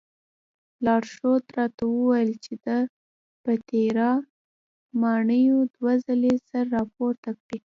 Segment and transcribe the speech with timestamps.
[0.85, 2.67] لارښود راته وویل چې د
[3.43, 4.11] پیترا
[5.01, 7.59] ماڼیو دوه ځلې سر راپورته کړی.